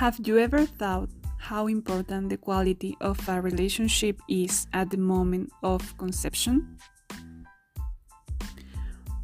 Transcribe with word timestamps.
Have 0.00 0.18
you 0.24 0.38
ever 0.38 0.64
thought 0.64 1.10
how 1.36 1.66
important 1.66 2.30
the 2.30 2.38
quality 2.38 2.96
of 3.02 3.20
a 3.28 3.38
relationship 3.38 4.18
is 4.30 4.66
at 4.72 4.88
the 4.88 4.96
moment 4.96 5.52
of 5.62 5.94
conception? 5.98 6.78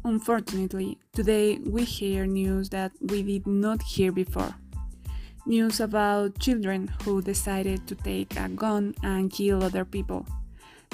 Unfortunately, 0.05 0.99
today 1.13 1.57
we 1.65 1.83
hear 1.83 2.27
news 2.27 2.69
that 2.69 2.91
we 3.01 3.23
did 3.23 3.47
not 3.47 3.81
hear 3.81 4.11
before. 4.11 4.53
News 5.47 5.79
about 5.79 6.37
children 6.37 6.93
who 7.01 7.23
decided 7.23 7.87
to 7.87 7.95
take 7.95 8.37
a 8.37 8.47
gun 8.47 8.93
and 9.01 9.31
kill 9.31 9.63
other 9.63 9.83
people. 9.83 10.27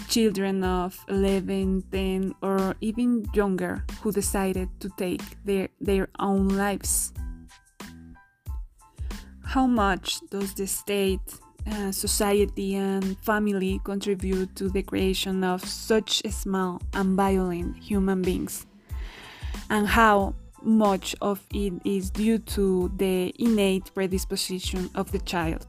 Children 0.07 0.63
of 0.63 0.97
11, 1.09 1.83
10, 1.91 2.35
or 2.41 2.77
even 2.79 3.27
younger 3.33 3.83
who 3.99 4.13
decided 4.13 4.69
to 4.79 4.87
take 4.95 5.43
their, 5.43 5.67
their 5.81 6.07
own 6.19 6.47
lives. 6.47 7.11
How 9.53 9.67
much 9.67 10.19
does 10.31 10.55
the 10.55 10.65
state, 10.65 11.21
uh, 11.71 11.91
society, 11.91 12.73
and 12.73 13.15
family 13.19 13.79
contribute 13.83 14.55
to 14.55 14.67
the 14.67 14.81
creation 14.81 15.43
of 15.43 15.63
such 15.63 16.23
small 16.31 16.81
and 16.95 17.15
violent 17.15 17.77
human 17.77 18.23
beings? 18.23 18.65
And 19.69 19.85
how 19.85 20.33
much 20.63 21.15
of 21.21 21.45
it 21.53 21.73
is 21.85 22.09
due 22.09 22.39
to 22.57 22.91
the 22.97 23.31
innate 23.37 23.93
predisposition 23.93 24.89
of 24.95 25.11
the 25.11 25.19
child? 25.19 25.67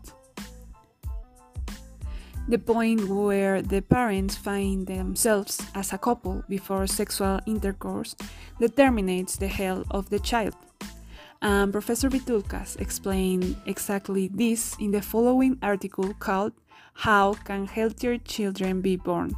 The 2.49 2.59
point 2.59 3.07
where 3.07 3.61
the 3.61 3.83
parents 3.83 4.35
find 4.35 4.87
themselves 4.87 5.61
as 5.75 5.93
a 5.93 5.99
couple 5.99 6.43
before 6.49 6.87
sexual 6.87 7.39
intercourse 7.45 8.17
determines 8.59 9.37
the 9.37 9.49
health 9.49 9.85
of 9.91 10.09
the 10.09 10.21
child. 10.21 10.55
And 11.45 11.71
Professor 11.71 12.09
Vithoulkas 12.09 12.81
explained 12.81 13.57
exactly 13.67 14.29
this 14.29 14.75
in 14.81 14.93
the 14.93 15.03
following 15.03 15.59
article 15.61 16.15
called 16.15 16.55
How 16.95 17.35
Can 17.35 17.67
Healthier 17.67 18.17
Children 18.17 18.81
Be 18.81 18.97
Born? 18.97 19.35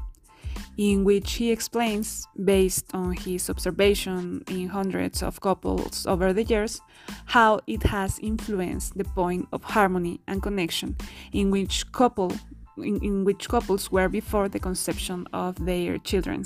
in 0.79 1.05
which 1.05 1.33
he 1.33 1.51
explains, 1.51 2.29
based 2.45 2.95
on 2.95 3.13
his 3.13 3.51
observation 3.51 4.45
in 4.48 4.69
hundreds 4.69 5.23
of 5.23 5.41
couples 5.41 6.07
over 6.07 6.33
the 6.33 6.45
years, 6.45 6.81
how 7.25 7.59
it 7.67 7.83
has 7.83 8.19
influenced 8.20 8.97
the 8.97 9.05
point 9.05 9.48
of 9.53 9.65
harmony 9.65 10.20
and 10.29 10.43
connection 10.43 10.95
in 11.33 11.51
which 11.51 11.91
couple 11.93 12.31
in, 12.77 13.03
in 13.03 13.25
which 13.25 13.48
couples 13.48 13.91
were 13.91 14.09
before 14.09 14.48
the 14.48 14.61
conception 14.61 15.27
of 15.33 15.65
their 15.65 15.98
children. 15.98 16.45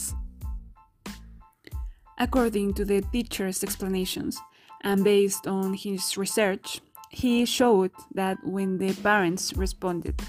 According 2.18 2.74
to 2.74 2.84
the 2.84 3.00
teacher's 3.00 3.64
explanations, 3.64 4.38
and 4.82 5.04
based 5.04 5.46
on 5.46 5.74
his 5.74 6.16
research, 6.16 6.80
he 7.10 7.44
showed 7.44 7.92
that 8.14 8.38
when 8.44 8.78
the 8.78 8.92
parents 8.94 9.52
responded, 9.56 10.20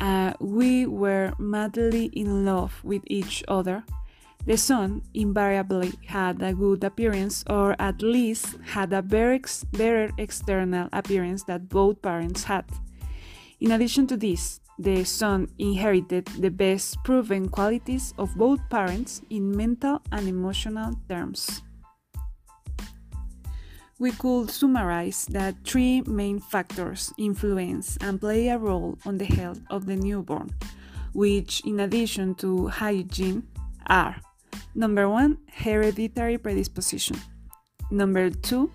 uh, 0.00 0.32
we 0.40 0.86
were 0.86 1.32
madly 1.38 2.06
in 2.06 2.44
love 2.44 2.80
with 2.82 3.02
each 3.06 3.44
other, 3.48 3.84
the 4.46 4.56
son 4.56 5.02
invariably 5.14 5.92
had 6.06 6.42
a 6.42 6.52
good 6.52 6.82
appearance, 6.82 7.44
or 7.48 7.76
at 7.78 8.02
least 8.02 8.56
had 8.64 8.92
a 8.92 9.02
better, 9.02 9.38
better 9.72 10.10
external 10.18 10.88
appearance 10.92 11.44
that 11.44 11.68
both 11.68 12.02
parents 12.02 12.44
had. 12.44 12.64
In 13.60 13.70
addition 13.70 14.08
to 14.08 14.16
this, 14.16 14.60
the 14.78 15.04
son 15.04 15.48
inherited 15.58 16.26
the 16.26 16.50
best 16.50 16.96
proven 17.04 17.48
qualities 17.48 18.14
of 18.18 18.34
both 18.34 18.58
parents 18.68 19.22
in 19.30 19.56
mental 19.56 20.02
and 20.10 20.26
emotional 20.26 20.92
terms 21.08 21.62
we 24.02 24.10
could 24.10 24.50
summarize 24.50 25.26
that 25.26 25.54
three 25.64 26.02
main 26.08 26.40
factors 26.40 27.14
influence 27.18 27.96
and 28.00 28.20
play 28.20 28.48
a 28.48 28.58
role 28.58 28.98
on 29.06 29.16
the 29.16 29.24
health 29.24 29.60
of 29.70 29.86
the 29.86 29.94
newborn, 29.94 30.50
which, 31.12 31.62
in 31.64 31.78
addition 31.78 32.34
to 32.34 32.66
hygiene, 32.66 33.46
are 33.86 34.16
number 34.74 35.08
one, 35.08 35.38
hereditary 35.54 36.36
predisposition, 36.36 37.16
number 37.92 38.28
two, 38.28 38.72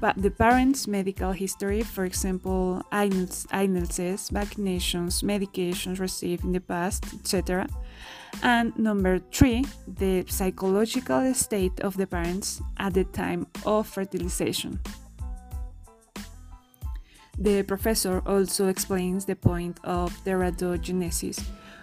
the 0.00 0.30
parent's 0.30 0.86
medical 0.86 1.32
history, 1.32 1.82
for 1.82 2.04
example, 2.04 2.82
illnesses, 2.92 4.30
vaccinations, 4.30 5.22
medications 5.22 5.98
received 5.98 6.44
in 6.44 6.52
the 6.52 6.60
past, 6.60 7.04
etc. 7.14 7.66
And 8.42 8.76
number 8.78 9.18
three, 9.32 9.64
the 9.86 10.24
psychological 10.28 11.34
state 11.34 11.80
of 11.80 11.96
the 11.96 12.06
parents 12.06 12.62
at 12.76 12.94
the 12.94 13.04
time 13.04 13.46
of 13.66 13.88
fertilization. 13.88 14.78
The 17.38 17.62
professor 17.62 18.20
also 18.26 18.68
explains 18.68 19.24
the 19.24 19.36
point 19.36 19.78
of 19.84 20.12
teratogenesis, 20.24 21.40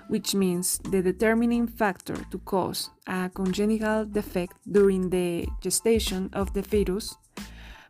which 0.09 0.35
means 0.35 0.79
the 0.79 1.01
determining 1.01 1.67
factor 1.67 2.15
to 2.31 2.39
cause 2.39 2.89
a 3.07 3.29
congenital 3.33 4.05
defect 4.05 4.57
during 4.69 5.09
the 5.09 5.47
gestation 5.61 6.29
of 6.33 6.53
the 6.53 6.61
fetus 6.61 7.15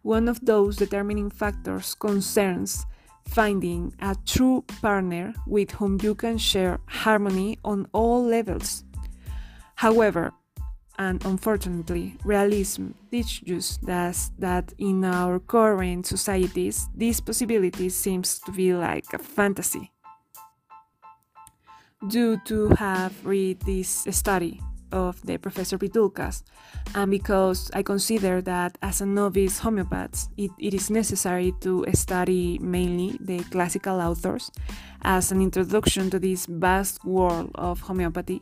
one 0.05 0.27
of 0.27 0.39
those 0.45 0.75
determining 0.75 1.31
factors 1.31 1.95
concerns 1.95 2.85
finding 3.27 3.91
a 3.99 4.15
true 4.23 4.63
partner 4.79 5.33
with 5.47 5.71
whom 5.71 5.97
you 6.03 6.13
can 6.13 6.37
share 6.37 6.79
harmony 6.85 7.57
on 7.65 7.87
all 7.91 8.23
levels. 8.23 8.83
However, 9.73 10.31
and 10.99 11.25
unfortunately, 11.25 12.17
realism 12.23 12.91
teaches 13.09 13.79
us 13.87 14.29
that 14.37 14.71
in 14.77 15.03
our 15.03 15.39
current 15.39 16.05
societies, 16.05 16.87
this 16.93 17.19
possibility 17.19 17.89
seems 17.89 18.39
to 18.41 18.51
be 18.51 18.75
like 18.75 19.11
a 19.11 19.17
fantasy. 19.17 19.91
Due 22.07 22.37
to 22.45 22.69
have 22.75 23.25
read 23.25 23.59
this 23.61 24.05
study, 24.11 24.61
of 24.95 25.21
the 25.21 25.37
Professor 25.37 25.77
Vithoulkas, 25.77 26.43
and 26.95 27.11
because 27.11 27.69
I 27.73 27.83
consider 27.83 28.41
that 28.41 28.77
as 28.81 29.01
a 29.01 29.05
novice 29.05 29.59
homeopath, 29.59 30.29
it, 30.37 30.51
it 30.57 30.73
is 30.73 30.89
necessary 30.89 31.53
to 31.61 31.85
study 31.93 32.57
mainly 32.59 33.17
the 33.19 33.43
classical 33.51 33.99
authors 33.99 34.49
as 35.03 35.31
an 35.31 35.41
introduction 35.41 36.09
to 36.09 36.19
this 36.19 36.45
vast 36.47 37.03
world 37.03 37.51
of 37.55 37.81
homeopathy. 37.81 38.41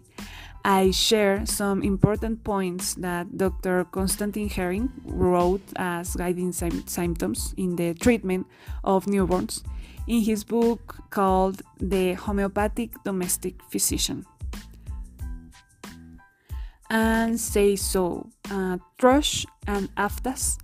I 0.64 0.92
share 0.92 1.46
some 1.46 1.84
important 1.84 2.46
points 2.46 2.94
that 2.96 3.38
Dr. 3.38 3.84
Konstantin 3.92 4.48
Hering 4.48 4.90
wrote 5.04 5.66
as 5.76 6.16
guiding 6.16 6.54
symptoms 6.54 7.54
in 7.58 7.76
the 7.76 7.94
treatment 7.96 8.48
of 8.84 9.06
newborns 9.06 9.64
in 10.08 10.22
his 10.22 10.44
book 10.44 11.04
called 11.10 11.62
The 11.80 12.14
Homeopathic 12.14 13.04
Domestic 13.04 13.56
Physician 13.70 14.26
and 16.94 17.40
say 17.40 17.76
so. 17.76 18.30
Uh, 18.50 18.78
Thrush 19.00 19.46
and 19.68 19.94
Aftas. 19.96 20.60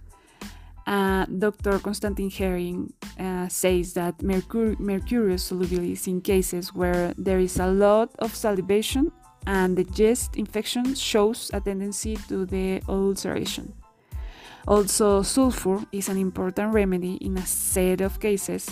Uh, 0.86 1.26
Dr. 1.26 1.80
Konstantin 1.80 2.30
Hering 2.30 2.94
uh, 3.20 3.48
says 3.48 3.94
that 3.94 4.20
mercur- 4.20 4.80
mercurius 4.80 5.52
solubilis 5.52 6.08
in 6.08 6.22
cases 6.22 6.74
where 6.74 7.14
there 7.18 7.40
is 7.40 7.60
a 7.60 7.68
lot 7.68 8.10
of 8.20 8.34
salivation 8.36 9.12
and 9.46 9.78
the 9.78 9.86
yeast 9.96 10.38
infection 10.38 10.96
shows 10.96 11.52
a 11.54 11.60
tendency 11.60 12.16
to 12.28 12.46
the 12.46 12.82
ulceration. 12.88 13.74
Also, 14.68 15.22
sulfur 15.24 15.86
is 15.92 16.10
an 16.10 16.18
important 16.18 16.74
remedy 16.74 17.16
in 17.22 17.38
a 17.38 17.46
set 17.46 18.02
of 18.02 18.20
cases, 18.20 18.70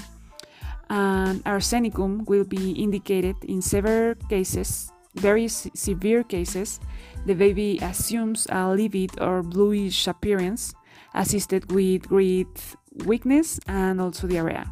and 0.89 1.43
arsenicum 1.45 2.27
will 2.27 2.43
be 2.43 2.71
indicated 2.73 3.35
in 3.43 3.61
several 3.61 4.13
cases, 4.29 4.91
very 5.17 5.47
severe 5.47 6.23
cases, 6.23 6.79
the 7.25 7.33
baby 7.33 7.79
assumes 7.81 8.47
a 8.49 8.69
livid 8.69 9.19
or 9.19 9.43
bluish 9.43 10.07
appearance, 10.07 10.73
assisted 11.13 11.71
with 11.71 12.07
great 12.07 12.75
weakness 13.05 13.59
and 13.67 13.99
also 14.01 14.27
diarrhea. 14.27 14.69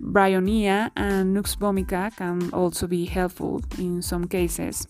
Bryonia 0.00 0.90
and 0.96 1.32
Nux 1.32 1.56
vomica 1.56 2.14
can 2.16 2.50
also 2.52 2.86
be 2.86 3.06
helpful 3.06 3.62
in 3.78 4.02
some 4.02 4.26
cases. 4.26 4.86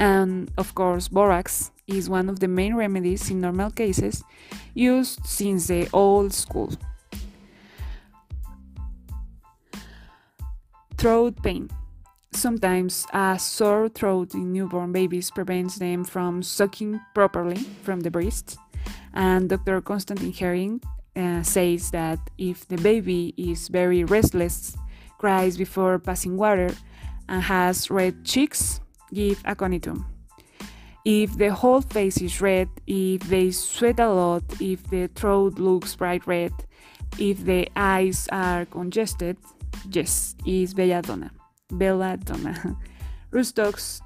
And 0.00 0.50
of 0.56 0.74
course, 0.74 1.08
borax 1.08 1.70
is 1.86 2.08
one 2.08 2.28
of 2.28 2.40
the 2.40 2.48
main 2.48 2.74
remedies 2.74 3.30
in 3.30 3.40
normal 3.40 3.70
cases 3.70 4.24
used 4.74 5.24
since 5.26 5.66
the 5.68 5.88
old 5.92 6.32
school. 6.32 6.72
Throat 10.96 11.42
pain. 11.42 11.68
Sometimes 12.34 13.06
a 13.12 13.38
sore 13.38 13.88
throat 13.88 14.34
in 14.34 14.52
newborn 14.52 14.92
babies 14.92 15.30
prevents 15.30 15.76
them 15.76 16.04
from 16.04 16.42
sucking 16.42 17.00
properly 17.14 17.56
from 17.84 18.00
the 18.00 18.10
breast. 18.10 18.58
And 19.14 19.48
Dr. 19.48 19.80
Konstantin 19.80 20.32
Hering 20.32 20.82
uh, 21.16 21.42
says 21.42 21.92
that 21.92 22.18
if 22.36 22.66
the 22.66 22.76
baby 22.76 23.32
is 23.38 23.68
very 23.68 24.02
restless, 24.04 24.76
cries 25.16 25.56
before 25.56 25.98
passing 26.00 26.36
water, 26.36 26.74
and 27.28 27.40
has 27.40 27.88
red 27.88 28.24
cheeks, 28.24 28.80
give 29.12 29.42
aconitum. 29.44 30.04
If 31.04 31.38
the 31.38 31.54
whole 31.54 31.82
face 31.82 32.20
is 32.20 32.40
red, 32.40 32.68
if 32.86 33.22
they 33.22 33.52
sweat 33.52 34.00
a 34.00 34.08
lot, 34.08 34.42
if 34.60 34.82
the 34.90 35.06
throat 35.14 35.58
looks 35.58 35.94
bright 35.94 36.26
red, 36.26 36.52
if 37.16 37.44
the 37.44 37.68
eyes 37.76 38.28
are 38.32 38.64
congested, 38.66 39.36
yes, 39.90 40.34
is 40.44 40.74
belladonna. 40.74 41.30
Belladonna. 41.70 42.76
Rhus 43.30 43.52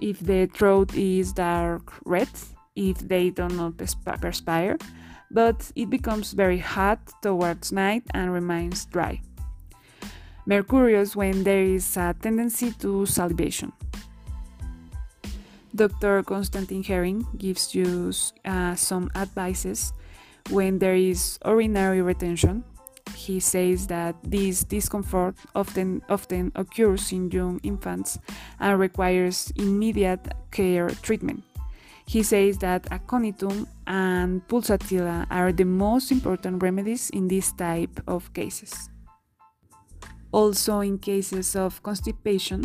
if 0.00 0.20
the 0.20 0.46
throat 0.46 0.94
is 0.94 1.32
dark 1.32 1.92
red, 2.04 2.28
if 2.74 2.98
they 2.98 3.30
do 3.30 3.48
not 3.48 3.74
perspire, 4.20 4.78
but 5.30 5.70
it 5.76 5.90
becomes 5.90 6.32
very 6.32 6.58
hot 6.58 7.00
towards 7.22 7.72
night 7.72 8.04
and 8.14 8.32
remains 8.32 8.86
dry. 8.86 9.20
Mercurius 10.46 11.14
when 11.14 11.44
there 11.44 11.62
is 11.62 11.96
a 11.98 12.14
tendency 12.20 12.72
to 12.80 13.04
salivation. 13.04 13.72
Dr. 15.74 16.22
Konstantin 16.22 16.82
Hering 16.82 17.26
gives 17.36 17.74
you 17.74 18.12
uh, 18.44 18.74
some 18.74 19.10
advices 19.14 19.92
when 20.50 20.78
there 20.78 20.96
is 20.96 21.38
urinary 21.44 22.00
retention. 22.00 22.64
He 23.14 23.40
says 23.40 23.86
that 23.88 24.16
this 24.22 24.64
discomfort 24.64 25.36
often 25.54 26.02
often 26.08 26.52
occurs 26.54 27.12
in 27.12 27.30
young 27.30 27.60
infants 27.62 28.18
and 28.60 28.78
requires 28.78 29.52
immediate 29.56 30.28
care 30.50 30.90
treatment. 31.02 31.42
He 32.06 32.22
says 32.22 32.56
that 32.58 32.84
aconitum 32.90 33.66
and 33.86 34.40
pulsatilla 34.48 35.26
are 35.30 35.52
the 35.52 35.64
most 35.64 36.10
important 36.10 36.62
remedies 36.62 37.10
in 37.10 37.28
this 37.28 37.52
type 37.52 38.00
of 38.06 38.32
cases. 38.32 38.88
Also, 40.32 40.80
in 40.80 40.98
cases 40.98 41.54
of 41.54 41.82
constipation, 41.82 42.64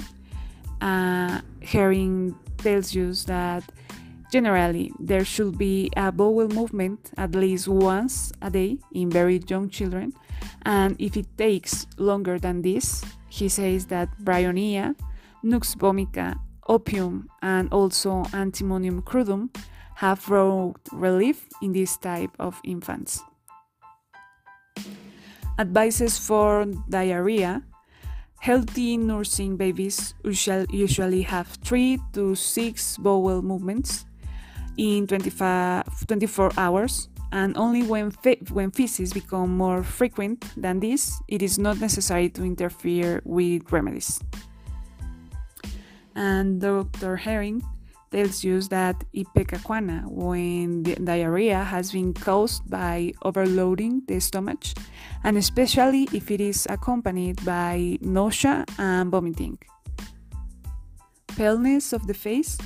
uh, 0.79 1.41
Hering 1.61 2.35
tells 2.57 2.93
you 2.93 3.13
that 3.27 3.63
generally 4.31 4.91
there 4.99 5.25
should 5.25 5.57
be 5.57 5.89
a 5.95 6.11
bowel 6.11 6.47
movement 6.47 7.11
at 7.17 7.35
least 7.35 7.67
once 7.67 8.31
a 8.41 8.49
day 8.49 8.77
in 8.93 9.09
very 9.09 9.41
young 9.47 9.69
children, 9.69 10.13
and 10.65 10.95
if 10.99 11.17
it 11.17 11.27
takes 11.37 11.87
longer 11.97 12.39
than 12.39 12.61
this, 12.61 13.03
he 13.29 13.49
says 13.49 13.87
that 13.87 14.09
bryonia, 14.23 14.95
nux 15.43 15.75
vomica, 15.75 16.39
opium, 16.67 17.27
and 17.41 17.71
also 17.71 18.23
antimonium 18.33 19.03
crudum 19.03 19.49
have 19.95 20.25
brought 20.25 20.79
relief 20.91 21.47
in 21.61 21.73
this 21.73 21.97
type 21.97 22.31
of 22.39 22.59
infants. 22.63 23.21
Advices 25.59 26.17
for 26.17 26.65
diarrhea 26.89 27.63
Healthy 28.43 28.97
nursing 28.97 29.55
babies 29.55 30.15
usually 30.25 31.21
have 31.21 31.47
3 31.63 31.97
to 32.11 32.35
6 32.35 32.97
bowel 32.97 33.41
movements 33.41 34.03
in 34.75 35.07
25, 35.07 36.05
24 36.05 36.51
hours, 36.57 37.07
and 37.33 37.57
only 37.57 37.81
when, 37.81 38.11
when 38.51 38.69
feces 38.69 39.11
become 39.11 39.57
more 39.57 39.83
frequent 39.83 40.45
than 40.55 40.79
this, 40.79 41.19
it 41.27 41.41
is 41.41 41.57
not 41.57 41.79
necessary 41.79 42.29
to 42.29 42.43
interfere 42.43 43.23
with 43.25 43.71
remedies. 43.71 44.21
And 46.15 46.61
Dr. 46.61 47.15
Hering 47.17 47.63
tells 48.11 48.45
us 48.45 48.67
that 48.67 49.03
ipecacuanha, 49.15 50.05
when 50.11 50.83
diarrhea 50.83 51.63
has 51.63 51.91
been 51.91 52.13
caused 52.13 52.69
by 52.69 53.13
overloading 53.23 54.03
the 54.07 54.19
stomach, 54.19 54.63
and 55.23 55.35
especially 55.35 56.07
if 56.13 56.29
it 56.29 56.39
is 56.39 56.67
accompanied 56.69 57.43
by 57.43 57.97
nausea 58.01 58.63
and 58.77 59.09
vomiting. 59.09 59.57
Paleness 61.35 61.93
of 61.93 62.05
the 62.05 62.13
face, 62.13 62.59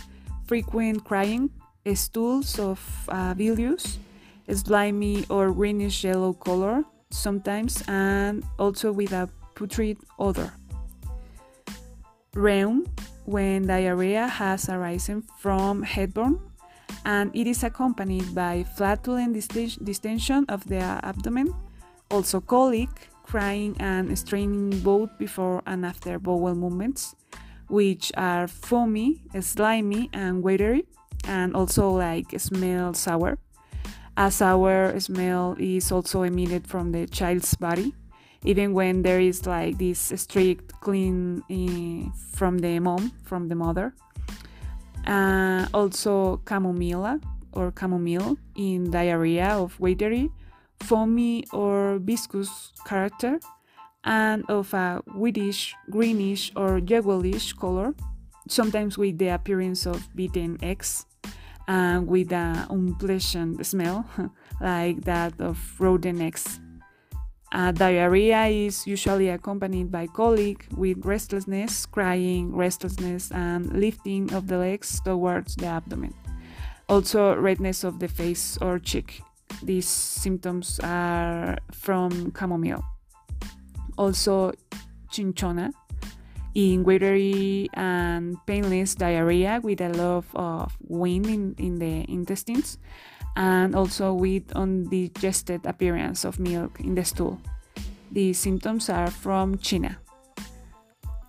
frequent 0.46 1.06
crying, 1.06 1.52
stools 1.96 2.60
of 2.60 2.82
uh, 3.08 3.34
bilious, 3.34 3.98
slimy 4.52 5.26
or 5.30 5.52
greenish 5.52 6.04
yellow 6.04 6.34
color 6.34 6.84
sometimes, 7.10 7.84
and 7.88 8.44
also 8.60 8.92
with 8.92 9.12
a 9.14 9.30
putrid 9.56 9.98
odor. 10.20 10.52
Rheum, 12.34 12.86
when 13.26 13.68
diarrhea 13.68 14.28
has 14.28 14.70
arisen 14.70 15.24
from 15.40 15.84
heartburn 15.84 16.40
and 17.06 17.32
it 17.34 17.48
is 17.48 17.64
accompanied 17.64 18.36
by 18.36 18.64
flatulent 18.76 19.34
distension 19.34 20.46
of 20.50 20.64
the 20.68 20.80
abdomen, 21.04 21.54
also 22.12 22.40
colic, 22.40 22.90
crying 23.24 23.76
and 23.80 24.18
straining 24.18 24.80
both 24.80 25.10
before 25.18 25.62
and 25.66 25.86
after 25.86 26.20
bowel 26.20 26.56
movements, 26.56 27.16
which 27.68 28.12
are 28.16 28.48
foamy, 28.48 29.24
slimy, 29.42 30.10
and 30.14 30.44
watery, 30.44 30.86
and 31.26 31.56
also 31.56 31.90
like 31.90 32.38
smell 32.40 32.94
sour. 32.94 33.38
A 34.18 34.32
sour 34.32 35.00
smell 35.00 35.56
is 35.60 35.92
also 35.92 36.24
emitted 36.24 36.66
from 36.68 36.92
the 36.92 37.06
child's 37.06 37.54
body 37.54 37.94
even 38.44 38.74
when 38.74 39.02
there 39.02 39.20
is 39.20 39.46
like 39.46 39.78
this 39.78 40.12
strict 40.16 40.74
clean 40.82 41.44
uh, 41.50 42.10
from 42.36 42.58
the 42.60 42.80
mom 42.80 43.12
from 43.24 43.48
the 43.48 43.56
mother. 43.56 43.94
Uh, 45.06 45.68
also 45.74 46.38
chamomilla 46.46 47.22
or 47.54 47.72
chamomile 47.78 48.38
in 48.56 48.92
diarrhea 48.92 49.50
of 49.50 49.80
watery 49.80 50.30
foamy 50.82 51.46
or 51.54 51.98
viscous 52.00 52.74
character 52.86 53.40
and 54.04 54.44
of 54.50 54.74
a 54.74 55.02
whitish 55.16 55.76
greenish 55.90 56.52
or 56.56 56.80
yellowish 56.80 57.54
color 57.54 57.94
sometimes 58.50 58.98
with 58.98 59.18
the 59.18 59.28
appearance 59.28 59.86
of 59.86 60.14
beaten 60.16 60.58
eggs 60.62 61.06
and 61.68 62.08
with 62.08 62.32
an 62.32 62.66
unpleasant 62.70 63.66
smell 63.66 64.06
like 64.62 65.02
that 65.02 65.40
of 65.42 65.58
rotten 65.80 66.22
eggs 66.22 66.60
uh, 67.54 67.72
diarrhea 67.72 68.46
is 68.48 68.86
usually 68.86 69.30
accompanied 69.30 69.92
by 69.92 70.06
colic 70.08 70.68
with 70.76 71.06
restlessness, 71.06 71.86
crying, 71.86 72.54
restlessness, 72.54 73.32
and 73.32 73.72
lifting 73.72 74.34
of 74.34 74.48
the 74.48 74.58
legs 74.58 75.00
towards 75.02 75.56
the 75.56 75.66
abdomen. 75.66 76.14
Also, 76.90 77.36
redness 77.36 77.84
of 77.84 78.00
the 78.00 78.08
face 78.08 78.58
or 78.62 78.80
cheek. 78.80 79.22
These 79.64 79.88
symptoms 79.88 80.80
are 80.84 81.58
from 81.72 82.34
chamomile. 82.38 82.84
Also, 83.98 84.52
cinchona, 85.10 85.72
in 86.58 86.84
watery 86.84 87.70
and 87.76 88.36
painless 88.48 88.96
diarrhea 88.96 89.62
with 89.62 89.80
a 89.80 89.90
lot 89.90 90.26
of 90.34 90.76
wind 90.82 91.28
in, 91.28 91.54
in 91.60 91.78
the 91.78 92.04
intestines 92.12 92.80
and 93.36 93.76
also 93.76 94.12
with 94.12 94.52
undigested 94.54 95.64
appearance 95.68 96.26
of 96.26 96.40
milk 96.40 96.80
in 96.80 96.96
the 96.96 97.06
stool. 97.06 97.40
The 98.12 98.34
symptoms 98.34 98.90
are 98.90 99.12
from 99.12 99.60
China. 99.60 100.00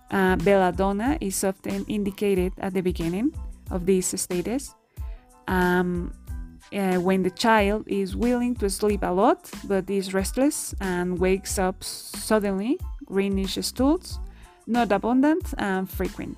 Uh, 0.09 0.35
belladonna 0.37 1.19
is 1.21 1.43
often 1.43 1.85
indicated 1.85 2.51
at 2.57 2.73
the 2.73 2.81
beginning 2.81 3.31
of 3.69 3.85
these 3.85 4.19
stages 4.19 4.73
um, 5.47 6.11
uh, 6.73 6.95
when 6.95 7.21
the 7.21 7.29
child 7.29 7.83
is 7.85 8.15
willing 8.15 8.55
to 8.55 8.67
sleep 8.67 9.03
a 9.03 9.11
lot 9.11 9.47
but 9.65 9.87
is 9.87 10.11
restless 10.11 10.73
and 10.81 11.19
wakes 11.19 11.59
up 11.59 11.83
suddenly, 11.83 12.79
greenish 13.05 13.59
stools, 13.61 14.19
not 14.69 14.91
abundant 14.91 15.53
and 15.57 15.89
frequent 15.89 16.37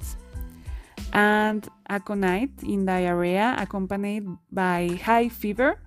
and 1.13 1.67
aconite 1.89 2.63
in 2.63 2.85
diarrhea 2.85 3.55
accompanied 3.57 4.25
by 4.51 4.99
high 5.03 5.27
fever, 5.27 5.79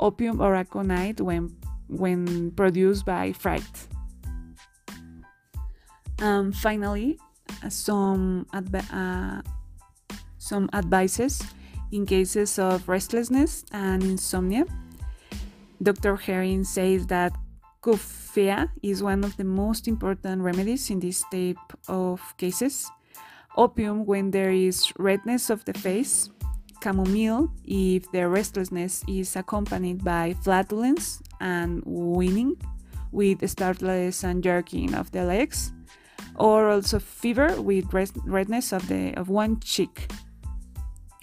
opium 0.00 0.40
or 0.40 0.54
aconite 0.54 1.20
when, 1.20 1.54
when 1.88 2.50
produced 2.52 3.06
by 3.06 3.32
fright. 3.32 3.86
Um, 6.20 6.52
finally, 6.52 7.18
some, 7.68 8.46
uh, 8.52 9.42
some 10.38 10.68
advices 10.72 11.42
in 11.92 12.04
cases 12.04 12.58
of 12.58 12.88
restlessness 12.88 13.64
and 13.72 14.02
insomnia. 14.02 14.66
Dr. 15.80 16.16
Hering 16.16 16.64
says 16.64 17.06
that 17.06 17.32
Coffea 17.80 18.68
is 18.82 19.02
one 19.02 19.22
of 19.22 19.36
the 19.36 19.44
most 19.44 19.86
important 19.86 20.42
remedies 20.42 20.90
in 20.90 20.98
this 20.98 21.22
type 21.30 21.58
of 21.86 22.20
cases 22.36 22.90
opium 23.56 24.04
when 24.04 24.30
there 24.30 24.50
is 24.50 24.92
redness 24.98 25.50
of 25.50 25.64
the 25.64 25.74
face, 25.74 26.30
chamomile 26.82 27.50
if 27.64 28.10
the 28.12 28.28
restlessness 28.28 29.04
is 29.08 29.34
accompanied 29.36 30.02
by 30.04 30.34
flatulence 30.42 31.20
and 31.40 31.82
weaning 31.84 32.56
with 33.10 33.48
startless 33.48 34.22
and 34.22 34.42
jerking 34.44 34.94
of 34.94 35.10
the 35.10 35.24
legs, 35.24 35.72
or 36.36 36.70
also 36.70 36.98
fever 36.98 37.60
with 37.60 37.92
redness 38.24 38.72
of 38.72 38.86
the 38.88 39.14
of 39.14 39.28
one 39.28 39.58
cheek. 39.60 40.10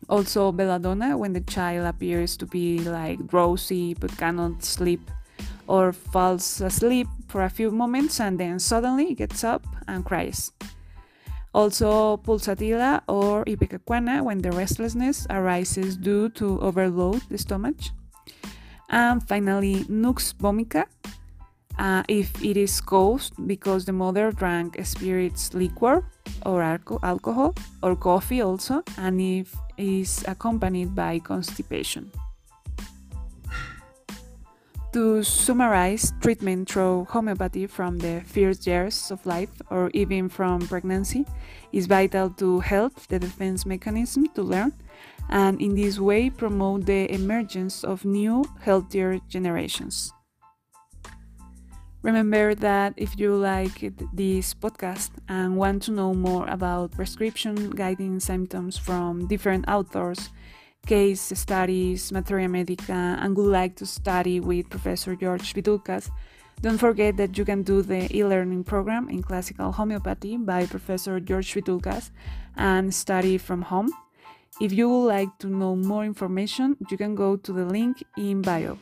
Also 0.09 0.51
belladonna 0.51 1.17
when 1.17 1.33
the 1.33 1.41
child 1.41 1.85
appears 1.87 2.37
to 2.37 2.45
be 2.45 2.79
like 2.79 3.25
drowsy 3.27 3.93
but 3.93 4.15
cannot 4.17 4.63
sleep 4.63 5.09
or 5.67 5.91
falls 5.91 6.61
asleep 6.61 7.07
for 7.27 7.43
a 7.43 7.49
few 7.49 7.71
moments 7.71 8.19
and 8.19 8.39
then 8.39 8.59
suddenly 8.59 9.13
gets 9.13 9.43
up 9.43 9.65
and 9.87 10.05
cries. 10.05 10.51
Also, 11.53 12.17
pulsatilla 12.17 13.01
or 13.07 13.45
ipecacuanha 13.45 14.21
when 14.21 14.39
the 14.39 14.51
restlessness 14.51 15.25
arises 15.29 15.95
due 15.95 16.27
to 16.29 16.59
overload 16.59 17.21
the 17.29 17.37
stomach. 17.37 17.77
And 18.89 19.25
finally, 19.27 19.85
nux 19.87 20.33
vomica 20.33 20.85
uh, 21.79 22.03
if 22.07 22.43
it 22.43 22.57
is 22.57 22.81
caused 22.81 23.33
because 23.47 23.85
the 23.85 23.93
mother 23.93 24.31
drank 24.31 24.77
spirits 24.85 25.53
liquor 25.53 26.03
or 26.45 26.61
alcohol 26.61 27.55
or 27.81 27.95
coffee 27.95 28.41
also, 28.41 28.83
and 28.97 29.19
if 29.19 29.55
is 29.77 30.23
accompanied 30.27 30.95
by 30.95 31.19
constipation. 31.19 32.11
To 34.95 35.23
summarize, 35.23 36.13
treatment 36.21 36.71
through 36.71 37.07
homeopathy 37.09 37.67
from 37.67 37.97
the 37.97 38.21
first 38.25 38.65
years 38.65 39.11
of 39.11 39.25
life 39.25 39.51
or 39.69 39.91
even 39.93 40.29
from 40.29 40.65
pregnancy 40.69 41.25
is 41.73 41.85
vital 41.85 42.29
to 42.39 42.61
help 42.61 42.95
the 43.09 43.19
defense 43.19 43.65
mechanism 43.65 44.29
to 44.35 44.41
learn 44.41 44.71
and 45.27 45.59
in 45.59 45.75
this 45.75 45.99
way 45.99 46.29
promote 46.29 46.85
the 46.85 47.11
emergence 47.13 47.83
of 47.83 48.05
new, 48.05 48.45
healthier 48.61 49.19
generations. 49.27 50.13
Remember 52.01 52.55
that 52.55 52.93
if 52.95 53.19
you 53.19 53.35
like 53.35 53.91
this 54.13 54.53
podcast 54.53 55.09
and 55.27 55.57
want 55.57 55.83
to 55.83 55.91
know 55.91 56.13
more 56.13 56.47
about 56.47 56.93
prescription 56.93 57.71
guiding 57.71 58.21
symptoms 58.21 58.77
from 58.77 59.27
different 59.27 59.67
authors, 59.67 60.29
case 60.85 61.21
studies, 61.35 62.11
materia 62.11 62.47
medica, 62.47 63.17
and 63.19 63.35
would 63.35 63.51
like 63.51 63.75
to 63.75 63.85
study 63.85 64.39
with 64.39 64.69
Professor 64.69 65.15
George 65.15 65.53
Vithoulkas, 65.53 66.09
don't 66.61 66.77
forget 66.77 67.17
that 67.17 67.37
you 67.37 67.45
can 67.45 67.63
do 67.63 67.81
the 67.81 68.07
e 68.15 68.23
learning 68.23 68.63
program 68.63 69.09
in 69.09 69.21
classical 69.21 69.71
homeopathy 69.71 70.37
by 70.37 70.65
Professor 70.65 71.19
George 71.19 71.53
Vithoulkas 71.53 72.11
and 72.55 72.93
study 72.93 73.37
from 73.37 73.61
home. 73.61 73.91
If 74.61 74.71
you 74.71 74.87
would 74.89 75.07
like 75.07 75.37
to 75.39 75.47
know 75.47 75.75
more 75.75 76.05
information, 76.05 76.77
you 76.89 76.97
can 76.97 77.13
go 77.13 77.35
to 77.35 77.51
the 77.51 77.65
link 77.65 78.03
in 78.17 78.41
bio. 78.41 78.77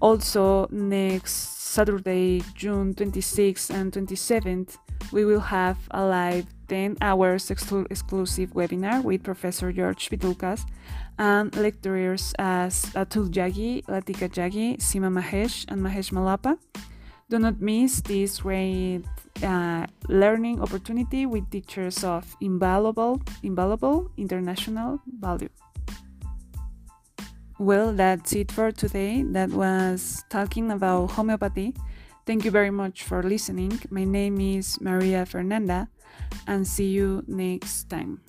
Also, 0.00 0.68
next 0.70 1.32
Saturday, 1.72 2.42
June 2.54 2.94
26th 2.94 3.70
and 3.70 3.92
27th, 3.92 4.76
we 5.12 5.24
will 5.24 5.40
have 5.40 5.76
a 5.90 6.04
live 6.04 6.46
10 6.68 6.98
hours 7.00 7.50
exclu- 7.50 7.86
exclusive 7.90 8.50
webinar 8.50 9.02
with 9.02 9.22
Professor 9.22 9.72
George 9.72 10.08
Vithoulkas 10.08 10.64
and 11.18 11.54
lecturers 11.56 12.32
as 12.38 12.86
Atul 12.94 13.28
Jaggi, 13.28 13.84
Latika 13.86 14.30
Jaggi, 14.30 14.78
Sima 14.78 15.10
Mahesh, 15.10 15.64
and 15.68 15.82
Mahesh 15.82 16.12
Mallappa. 16.12 16.56
Do 17.28 17.38
not 17.38 17.60
miss 17.60 18.00
this 18.00 18.40
great 18.40 19.02
uh, 19.42 19.86
learning 20.08 20.60
opportunity 20.60 21.26
with 21.26 21.50
teachers 21.50 22.02
of 22.02 22.36
invaluable, 22.40 23.20
invaluable 23.42 24.10
international 24.16 25.00
value. 25.06 25.48
Well, 27.58 27.92
that's 27.92 28.32
it 28.32 28.50
for 28.50 28.72
today. 28.72 29.22
That 29.22 29.50
was 29.50 30.24
talking 30.30 30.70
about 30.70 31.10
homeopathy. 31.12 31.74
Thank 32.26 32.44
you 32.44 32.50
very 32.50 32.70
much 32.70 33.02
for 33.02 33.22
listening. 33.22 33.80
My 33.90 34.04
name 34.04 34.40
is 34.40 34.80
Maria 34.80 35.26
Fernanda, 35.26 35.88
and 36.46 36.66
see 36.66 36.88
you 36.88 37.24
next 37.26 37.90
time. 37.90 38.20